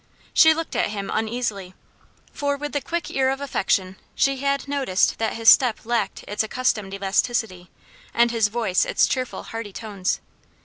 [0.33, 1.75] She looked at him uneasily;
[2.33, 6.41] for with the quick ear of affection she had noticed that his step lacked its
[6.41, 7.69] accustomed elasticity,
[8.11, 10.19] and his voice its cheerful, hearty tones.